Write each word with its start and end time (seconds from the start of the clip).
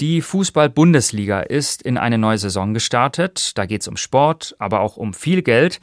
Die 0.00 0.22
Fußball-Bundesliga 0.22 1.40
ist 1.40 1.82
in 1.82 1.98
eine 1.98 2.16
neue 2.16 2.38
Saison 2.38 2.72
gestartet. 2.72 3.58
Da 3.58 3.66
geht 3.66 3.82
es 3.82 3.88
um 3.88 3.98
Sport, 3.98 4.56
aber 4.58 4.80
auch 4.80 4.96
um 4.96 5.12
viel 5.12 5.42
Geld 5.42 5.78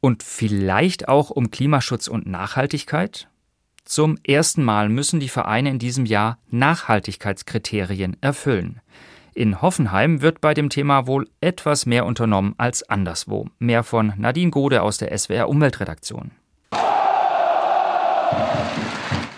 und 0.00 0.22
vielleicht 0.22 1.08
auch 1.08 1.30
um 1.30 1.50
Klimaschutz 1.50 2.06
und 2.06 2.26
Nachhaltigkeit. 2.26 3.26
Zum 3.86 4.18
ersten 4.22 4.62
Mal 4.64 4.90
müssen 4.90 5.18
die 5.18 5.30
Vereine 5.30 5.70
in 5.70 5.78
diesem 5.78 6.04
Jahr 6.04 6.38
Nachhaltigkeitskriterien 6.50 8.18
erfüllen. 8.20 8.82
In 9.32 9.62
Hoffenheim 9.62 10.20
wird 10.20 10.42
bei 10.42 10.52
dem 10.52 10.68
Thema 10.68 11.06
wohl 11.06 11.26
etwas 11.40 11.86
mehr 11.86 12.04
unternommen 12.04 12.54
als 12.58 12.82
anderswo. 12.82 13.48
Mehr 13.58 13.82
von 13.82 14.12
Nadine 14.18 14.50
Gode 14.50 14.82
aus 14.82 14.98
der 14.98 15.16
SWR 15.16 15.48
Umweltredaktion. 15.48 16.32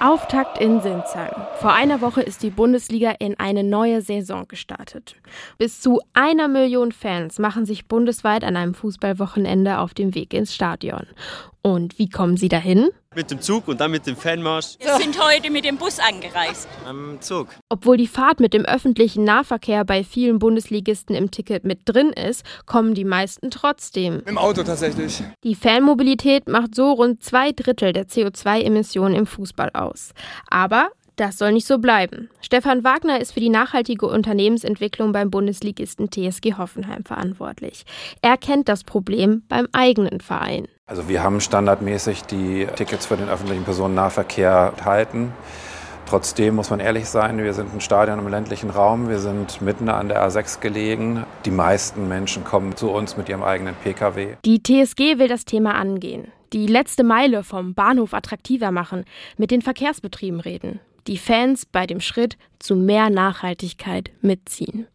Auftakt 0.07 0.59
in 0.59 0.81
Sinsheim. 0.81 1.35
Vor 1.61 1.73
einer 1.73 2.01
Woche 2.01 2.23
ist 2.23 2.45
die 2.45 2.51
Bundesliga 2.51 3.11
in 3.19 3.41
eine 3.41 3.65
neue 3.65 4.03
Saison 4.03 4.47
gestartet. 4.47 5.17
Bis 5.59 5.81
zu 5.81 6.01
einer 6.13 6.47
Million 6.47 6.93
Fans 6.93 7.41
machen 7.41 7.67
sich 7.67 7.89
bundesweit 7.89 8.45
an 8.45 8.57
einem 8.57 8.75
Fußballwochenende 8.75 9.81
auf 9.81 9.95
dem 9.95 10.15
Weg 10.15 10.33
ins 10.33 10.55
Stadion. 10.55 11.09
Und 11.61 11.99
wie 11.99 12.09
kommen 12.09 12.37
sie 12.37 12.49
dahin? 12.49 12.91
Mit 13.17 13.31
dem 13.31 13.41
Zug 13.41 13.67
und 13.67 13.81
dann 13.81 13.93
mit 13.93 14.07
dem 14.07 14.15
Fanmarsch. 14.15 14.77
Wir 14.79 14.99
sind 14.99 15.19
heute 15.19 15.51
mit 15.51 15.65
dem 15.65 15.79
Bus 15.79 15.99
angereist. 15.99 16.69
Am 16.85 17.17
Zug. 17.23 17.49
Obwohl 17.71 17.97
die 17.97 18.07
Fahrt 18.07 18.41
mit 18.41 18.53
dem 18.53 18.67
öffentlichen 18.67 19.25
Nahverkehr 19.25 19.87
bei 19.87 20.05
vielen 20.05 20.39
Bundesligisten 20.39 21.17
im 21.17 21.31
Ticket 21.31 21.65
mit 21.65 21.81
drin 21.87 22.11
ist, 22.11 22.45
kommen 22.67 22.93
die 22.93 23.07
meisten 23.07 23.51
trotzdem. 23.51 24.23
Im 24.27 24.37
Auto 24.37 24.63
tatsächlich. 24.65 25.23
Die 25.45 25.55
Fanmobilität 25.55 26.47
macht 26.47 26.75
so 26.75 26.93
rund 26.93 27.25
zwei 27.25 27.53
Drittel 27.53 27.95
der 27.95 28.07
CO2-Emissionen 28.07 29.15
im 29.15 29.25
Fußball 29.27 29.71
aus. 29.73 30.13
Aber 30.51 30.91
das 31.17 31.39
soll 31.39 31.53
nicht 31.53 31.67
so 31.67 31.79
bleiben. 31.79 32.29
Stefan 32.43 32.85
Wagner 32.85 33.19
ist 33.19 33.33
für 33.33 33.41
die 33.41 33.49
nachhaltige 33.49 34.07
Unternehmensentwicklung 34.07 35.13
beim 35.13 35.31
Bundesligisten 35.31 36.11
TSG 36.11 36.59
Hoffenheim 36.59 37.03
verantwortlich. 37.03 37.87
Er 38.21 38.37
kennt 38.37 38.69
das 38.69 38.85
Problem 38.85 39.43
beim 39.49 39.69
eigenen 39.73 40.21
Verein. 40.21 40.69
Also 40.89 41.09
wir 41.09 41.25
haben 41.25 41.41
standardmäßig 41.41 42.23
die 42.23 42.69
Tickets 42.77 43.07
für 43.07 43.17
den 43.17 43.29
öffentlichen 43.29 43.65
Personennahverkehr 43.65 44.73
halten. 44.85 45.33
Trotzdem 46.09 46.55
muss 46.55 46.71
man 46.71 46.79
ehrlich 46.79 47.09
sein, 47.09 47.39
wir 47.39 47.55
sind 47.55 47.75
ein 47.75 47.81
Stadion 47.81 48.21
im 48.21 48.29
ländlichen 48.29 48.71
Raum, 48.71 49.09
wir 49.09 49.19
sind 49.19 49.61
mitten 49.61 49.89
an 49.89 50.07
der 50.07 50.25
A6 50.25 50.61
gelegen. 50.61 51.27
Die 51.45 51.51
meisten 51.51 52.07
Menschen 52.07 52.45
kommen 52.45 52.77
zu 52.77 52.93
uns 52.93 53.17
mit 53.17 53.29
ihrem 53.29 53.43
eigenen 53.43 53.75
Pkw. 53.75 54.37
Die 54.45 54.63
TSG 54.63 55.19
will 55.19 55.27
das 55.27 55.45
Thema 55.45 55.75
angehen. 55.75 56.29
Die 56.53 56.69
letzte 56.69 57.03
Meile 57.03 57.43
vom 57.43 57.75
Bahnhof 57.75 58.15
attraktiver 58.15 58.71
machen, 58.71 59.05
mit 59.37 59.51
den 59.51 59.63
Verkehrsbetrieben 59.63 60.39
reden. 60.39 60.79
Die 61.09 61.19
Fans 61.19 61.67
bei 61.67 61.89
dem 61.89 62.01
Schritt 62.01 62.39
zu 62.61 62.77
mehr 62.77 63.11
Nachhaltigkeit 63.11 64.13
mitziehen. 64.21 64.87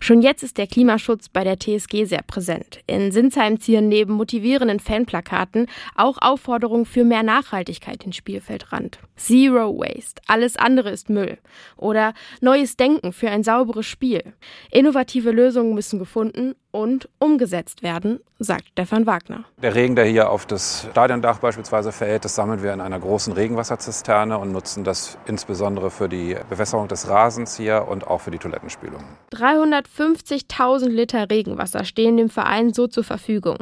Schon 0.00 0.22
jetzt 0.22 0.42
ist 0.42 0.58
der 0.58 0.66
Klimaschutz 0.66 1.28
bei 1.28 1.44
der 1.44 1.58
TSG 1.58 2.04
sehr 2.04 2.22
präsent. 2.22 2.80
In 2.86 3.12
Sinsheim 3.12 3.60
ziehen 3.60 3.88
neben 3.88 4.14
motivierenden 4.14 4.80
Fanplakaten 4.80 5.66
auch 5.94 6.18
Aufforderungen 6.20 6.86
für 6.86 7.04
mehr 7.04 7.22
Nachhaltigkeit 7.22 8.04
ins 8.04 8.16
Spielfeldrand. 8.16 8.98
Zero 9.16 9.78
Waste, 9.78 10.22
alles 10.26 10.56
andere 10.56 10.90
ist 10.90 11.10
Müll. 11.10 11.38
Oder 11.76 12.14
neues 12.40 12.76
Denken 12.76 13.12
für 13.12 13.30
ein 13.30 13.44
sauberes 13.44 13.86
Spiel. 13.86 14.34
Innovative 14.70 15.30
Lösungen 15.30 15.74
müssen 15.74 15.98
gefunden 15.98 16.54
und 16.74 17.08
umgesetzt 17.20 17.84
werden, 17.84 18.18
sagt 18.40 18.70
Stefan 18.72 19.06
Wagner. 19.06 19.44
Der 19.62 19.76
Regen, 19.76 19.94
der 19.94 20.06
hier 20.06 20.28
auf 20.28 20.44
das 20.44 20.88
Stadiondach 20.90 21.38
beispielsweise 21.38 21.92
fällt, 21.92 22.24
das 22.24 22.34
sammeln 22.34 22.64
wir 22.64 22.72
in 22.72 22.80
einer 22.80 22.98
großen 22.98 23.32
Regenwasserzisterne 23.32 24.36
und 24.36 24.50
nutzen 24.50 24.82
das 24.82 25.16
insbesondere 25.26 25.92
für 25.92 26.08
die 26.08 26.36
Bewässerung 26.50 26.88
des 26.88 27.08
Rasens 27.08 27.56
hier 27.56 27.86
und 27.88 28.08
auch 28.08 28.22
für 28.22 28.32
die 28.32 28.38
Toilettenspülung. 28.38 29.04
350.000 29.32 30.88
Liter 30.88 31.30
Regenwasser 31.30 31.84
stehen 31.84 32.16
dem 32.16 32.28
Verein 32.28 32.74
so 32.74 32.88
zur 32.88 33.04
Verfügung. 33.04 33.58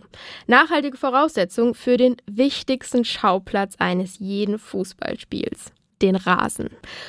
Nachhaltige 0.47 0.97
Voraussetzung 0.97 1.75
für 1.75 1.99
den 1.99 2.17
wichtigsten 2.25 3.05
Schauplatz 3.05 3.75
eines 3.79 4.21
jeden 4.21 4.59
Fußballspiels 4.59 5.73
den 6.03 6.17
Rasen. 6.17 6.69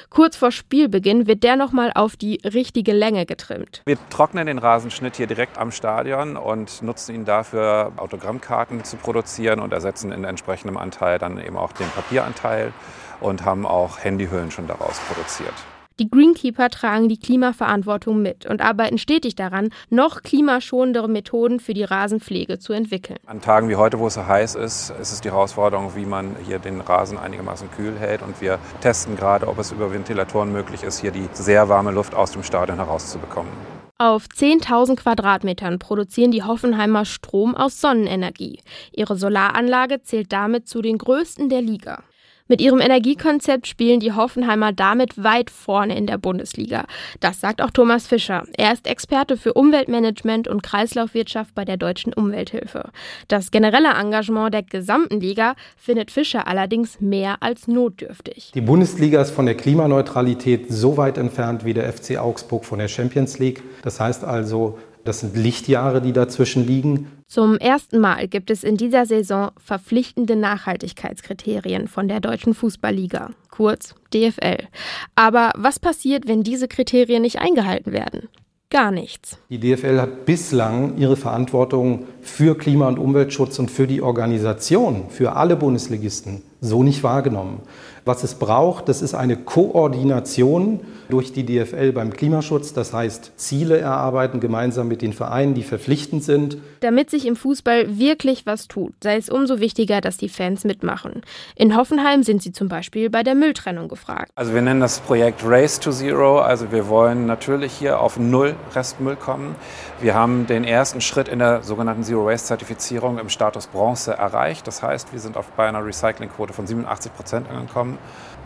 Kurz 0.09 0.38
vor 0.38 0.52
Spielbeginn 0.52 1.28
wird 1.28 1.44
der 1.44 1.56
nochmal 1.56 1.92
auf 1.96 2.16
die 2.16 2.40
richtige 2.46 2.94
Länge 2.94 3.26
getrimmt. 3.26 3.81
Wir 3.86 3.98
trocknen 4.09 4.48
den 4.48 4.59
Rasenschnitt 4.59 5.18
hier 5.18 5.28
direkt 5.28 5.58
am 5.58 5.72
Stadion 5.72 6.38
und 6.38 6.81
nutzen 6.81 7.16
ihn 7.16 7.26
dafür, 7.26 7.92
Autogrammkarten 7.98 8.84
zu 8.84 8.98
produzieren 8.98 9.59
und 9.59 9.74
ersetzen 9.74 10.12
in 10.12 10.24
entsprechendem 10.24 10.78
Anteil 10.78 11.20
dann 11.20 11.44
eben 11.44 11.58
auch 11.58 11.72
den 11.74 11.88
Papieranteil 11.90 12.74
und 13.20 13.46
haben 13.46 13.66
auch 13.66 14.04
Handyhüllen 14.04 14.52
schon 14.52 14.68
daraus 14.68 15.00
produziert. 15.08 15.54
Die 16.00 16.09
Greenkeeper 16.09 16.70
tragen 16.70 17.08
die 17.08 17.20
Klimaverantwortung 17.20 18.20
mit 18.20 18.48
und 18.48 18.62
arbeiten 18.62 18.98
stetig 18.98 19.36
daran, 19.36 19.70
noch 19.92 20.24
klimaschonendere 20.24 21.08
Methoden 21.08 21.59
für 21.59 21.76
die 21.76 21.84
Rasenpflege 21.84 22.58
zu 22.58 22.74
entwickeln. 22.74 23.20
An 23.28 23.42
Tagen 23.42 23.70
wie 23.70 23.76
heute, 23.76 24.00
wo 24.00 24.08
es 24.08 24.16
so 24.16 24.26
heiß 24.26 24.56
ist, 24.56 24.90
ist 24.90 25.12
es 25.12 25.22
die 25.22 25.30
Herausforderung, 25.30 25.96
wie 25.96 26.06
man 26.06 26.36
hier 26.48 26.58
den 26.58 26.81
Rasen 26.81 27.20
einigermaßen 27.20 27.70
kühl 27.72 27.96
hält. 28.00 28.24
Und 28.24 28.42
wir 28.42 28.58
testen 28.81 29.16
gerade, 29.16 29.48
ob 29.48 29.59
es 29.59 29.72
über 29.72 29.94
Ventilatoren 29.94 30.52
möglich 30.52 30.81
ist, 30.81 31.00
hier 31.00 31.12
die 31.12 31.30
sehr 31.34 31.70
warme 31.70 31.92
Luft 31.92 32.16
aus 32.16 32.31
dem 32.31 32.42
Stadion 32.42 32.78
herauszubekommen. 32.78 33.52
Auf 34.00 34.25
10.000 34.25 34.96
Quadratmetern 34.96 35.78
produzieren 35.78 36.31
die 36.31 36.44
Hoffenheimer 36.44 37.06
Strom 37.06 37.56
aus 37.56 37.80
Sonnenenergie. 37.80 38.60
Ihre 38.92 39.16
Solaranlage 39.16 40.02
zählt 40.02 40.34
damit 40.34 40.68
zu 40.68 40.81
den 40.81 40.98
größten 40.98 41.50
der 41.50 41.62
Liga. 41.62 42.02
Mit 42.50 42.59
ihrem 42.59 42.81
Energiekonzept 42.81 43.68
spielen 43.68 44.02
die 44.02 44.12
Hoffenheimer 44.12 44.74
damit 44.74 45.24
weit 45.24 45.50
vorne 45.50 45.98
in 45.98 46.08
der 46.08 46.18
Bundesliga. 46.18 46.86
Das 47.22 47.40
sagt 47.40 47.62
auch 47.62 47.72
Thomas 47.72 48.06
Fischer. 48.06 48.44
Er 48.58 48.74
ist 48.74 48.86
Experte 48.86 49.38
für 49.38 49.54
Umweltmanagement 49.54 50.50
und 50.50 50.62
Kreislaufwirtschaft 50.62 51.56
bei 51.56 51.64
der 51.64 51.78
Deutschen 51.78 52.14
Umwelthilfe. 52.14 52.90
Das 53.30 53.50
generelle 53.50 53.94
Engagement 53.94 54.54
der 54.54 54.64
gesamten 54.64 55.22
Liga 55.22 55.56
findet 55.78 56.12
Fischer 56.12 56.46
allerdings 56.46 57.00
mehr 57.00 57.38
als 57.40 57.70
notdürftig. 57.70 58.52
Die 58.54 58.62
Bundesliga 58.62 59.22
ist 59.22 59.31
von 59.31 59.46
der 59.46 59.56
Klimaneutralität 59.56 60.70
so 60.70 60.98
weit 60.98 61.18
entfernt 61.18 61.64
wie 61.64 61.74
der 61.74 61.92
FC 61.92 62.18
Augsburg 62.18 62.66
von 62.66 62.80
der 62.80 62.90
Champions 62.90 63.40
League. 63.40 63.64
Das 63.84 64.02
heißt 64.02 64.25
also, 64.25 64.78
das 65.06 65.20
sind 65.20 65.38
Lichtjahre, 65.38 66.02
die 66.02 66.14
dazwischen 66.14 66.68
liegen. 66.68 67.08
Zum 67.34 67.58
ersten 67.58 67.98
Mal 67.98 68.28
gibt 68.28 68.52
es 68.52 68.64
in 68.64 68.78
dieser 68.78 69.08
Saison 69.08 69.50
verpflichtende 69.58 70.36
Nachhaltigkeitskriterien 70.36 71.88
von 71.88 72.08
der 72.08 72.20
Deutschen 72.20 72.54
Fußballliga, 72.54 73.32
kurz 73.50 73.96
DFL. 74.14 74.68
Aber 75.16 75.52
was 75.58 75.80
passiert, 75.80 76.28
wenn 76.28 76.44
diese 76.44 76.68
Kriterien 76.68 77.24
nicht 77.24 77.40
eingehalten 77.40 77.92
werden? 77.92 78.30
Gar 78.70 78.92
nichts. 78.92 79.40
Die 79.50 79.60
DFL 79.60 80.00
hat 80.00 80.26
bislang 80.26 81.00
ihre 81.00 81.16
Verantwortung 81.16 82.06
für 82.22 82.56
Klima- 82.56 82.88
und 82.88 83.00
Umweltschutz 83.00 83.58
und 83.58 83.72
für 83.72 83.88
die 83.88 84.04
Organisation, 84.04 85.10
für 85.10 85.36
alle 85.36 85.56
Bundesligisten, 85.56 86.44
so 86.63 86.81
nicht 86.81 87.03
wahrgenommen. 87.03 87.59
Was 88.06 88.24
es 88.24 88.35
braucht, 88.35 88.90
das 88.90 89.01
ist 89.01 89.13
eine 89.13 89.38
Koordination 89.38 90.81
durch 91.09 91.31
die 91.31 91.46
DFL 91.46 91.94
beim 91.94 92.12
Klimaschutz, 92.12 92.74
das 92.74 92.91
heißt 92.91 93.34
Ziele 93.38 93.78
erarbeiten 93.78 94.41
gemeinsam 94.41 94.90
mit 94.90 95.01
den 95.01 95.13
Vereinen, 95.13 95.53
die 95.53 95.63
verpflichtend 95.63 96.24
sind. 96.24 96.57
Damit 96.81 97.09
sich 97.09 97.25
im 97.25 97.38
Fußball 97.38 97.97
wirklich 97.97 98.46
was 98.46 98.68
tut, 98.68 98.94
sei 99.01 99.16
es 99.16 99.29
umso 99.29 99.59
wichtiger, 99.59 100.01
dass 100.01 100.18
die 100.18 100.28
Fans 100.28 100.66
mitmachen. 100.66 101.22
In 101.56 101.78
Hoffenheim 101.78 102.24
sind 102.24 102.41
sie 102.41 102.51
zum 102.51 102.68
Beispiel 102.68 103.09
bei 103.09 103.24
der 103.24 103.35
Mülltrennung 103.35 103.88
gefragt. 103.88 104.31
Also 104.35 104.53
wir 104.53 104.62
nennen 104.62 104.81
das 104.81 105.00
Projekt 105.00 105.41
Race 105.45 105.80
to 105.80 105.91
Zero. 105.91 106.40
Also 106.40 106.72
wir 106.72 106.90
wollen 106.90 107.25
natürlich 107.25 107.72
hier 107.72 108.01
auf 108.01 108.18
Null 108.18 108.56
Restmüll 108.75 109.16
kommen. 109.16 109.56
Wir 110.01 110.13
haben 110.13 110.45
den 110.47 110.66
ersten 110.66 111.00
Schritt 111.00 111.30
in 111.30 111.40
der 111.40 111.63
sogenannten 111.63 112.03
Zero 112.03 112.25
Waste 112.25 112.47
Zertifizierung 112.47 113.18
im 113.18 113.30
Status 113.30 113.68
Bronze 113.68 114.13
erreicht. 114.13 114.68
Das 114.68 114.84
heißt, 114.84 115.13
wir 115.13 115.19
sind 115.19 115.38
auf 115.38 115.47
bei 115.51 115.68
einer 115.68 115.85
Recyclingquote 115.85 116.53
von 116.53 116.68
87 116.68 117.14
Prozent 117.14 117.50
angekommen, 117.50 117.97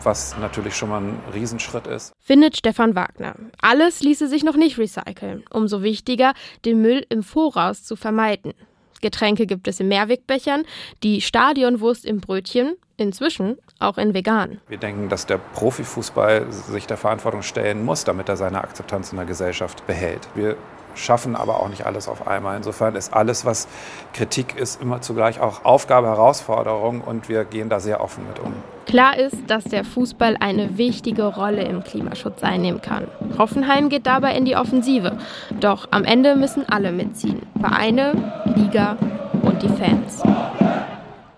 was 0.02 0.36
natürlich 0.38 0.76
schon 0.76 0.88
mal 0.88 1.00
ein 1.00 1.20
Riesenschritt 1.32 1.86
ist. 1.86 2.12
Findet 2.20 2.56
Stefan 2.56 2.94
Wagner. 2.94 3.34
Alles 3.60 4.00
ließe 4.00 4.28
sich 4.28 4.44
noch 4.44 4.56
nicht 4.56 4.78
recyceln. 4.78 5.44
Umso 5.50 5.82
wichtiger, 5.82 6.32
den 6.64 6.80
Müll 6.80 7.06
im 7.08 7.22
Voraus 7.22 7.84
zu 7.84 7.96
vermeiden. 7.96 8.54
Getränke 9.00 9.46
gibt 9.46 9.68
es 9.68 9.80
in 9.80 9.88
Mehrwegbechern, 9.88 10.64
die 11.02 11.20
Stadionwurst 11.20 12.04
im 12.04 12.20
Brötchen, 12.20 12.76
inzwischen 12.96 13.56
auch 13.78 13.96
in 13.96 14.12
vegan. 14.12 14.60
Wir 14.68 14.78
denken, 14.78 15.08
dass 15.08 15.24
der 15.26 15.38
Profifußball 15.38 16.50
sich 16.50 16.86
der 16.86 16.96
Verantwortung 16.96 17.42
stellen 17.42 17.84
muss, 17.84 18.04
damit 18.04 18.28
er 18.28 18.36
seine 18.36 18.60
Akzeptanz 18.60 19.12
in 19.12 19.18
der 19.18 19.26
Gesellschaft 19.26 19.86
behält. 19.86 20.28
Wir 20.34 20.56
schaffen 20.98 21.36
aber 21.36 21.60
auch 21.60 21.68
nicht 21.68 21.86
alles 21.86 22.08
auf 22.08 22.26
einmal. 22.26 22.56
Insofern 22.56 22.94
ist 22.96 23.12
alles, 23.14 23.44
was 23.44 23.68
Kritik 24.12 24.56
ist, 24.56 24.80
immer 24.82 25.00
zugleich 25.00 25.40
auch 25.40 25.64
Aufgabe, 25.64 26.08
Herausforderung 26.08 27.00
und 27.00 27.28
wir 27.28 27.44
gehen 27.44 27.68
da 27.68 27.80
sehr 27.80 28.00
offen 28.00 28.26
mit 28.28 28.38
um. 28.38 28.52
Klar 28.86 29.18
ist, 29.18 29.36
dass 29.48 29.64
der 29.64 29.84
Fußball 29.84 30.36
eine 30.40 30.78
wichtige 30.78 31.24
Rolle 31.24 31.62
im 31.62 31.84
Klimaschutz 31.84 32.42
einnehmen 32.42 32.80
kann. 32.80 33.06
Hoffenheim 33.38 33.90
geht 33.90 34.06
dabei 34.06 34.34
in 34.34 34.46
die 34.46 34.56
Offensive. 34.56 35.18
Doch 35.60 35.88
am 35.90 36.04
Ende 36.04 36.36
müssen 36.36 36.66
alle 36.68 36.90
mitziehen. 36.90 37.42
Vereine, 37.60 38.12
Liga 38.56 38.96
und 39.42 39.62
die 39.62 39.68
Fans. 39.68 40.22